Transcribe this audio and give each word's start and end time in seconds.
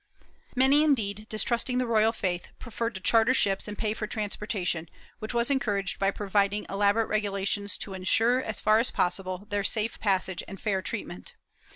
Many, 0.55 0.83
indeed, 0.83 1.27
distrusting 1.29 1.77
the 1.77 1.85
royal 1.85 2.11
faith, 2.11 2.47
preferred 2.57 2.95
to 2.95 3.01
charter 3.01 3.35
ships 3.35 3.67
and 3.67 3.77
pay 3.77 3.93
for 3.93 4.07
transportation, 4.07 4.89
which 5.19 5.31
was 5.31 5.51
encouraged 5.51 5.99
by 5.99 6.09
providing 6.09 6.65
elaborate 6.71 7.05
regulations 7.05 7.77
to 7.77 7.93
ensure, 7.93 8.41
as 8.41 8.59
far 8.59 8.79
as 8.79 8.89
possible, 8.89 9.45
their 9.51 9.63
safe 9.63 9.99
passage 9.99 10.41
and 10.47 10.59
fair 10.59 10.81
treatment. 10.81 11.35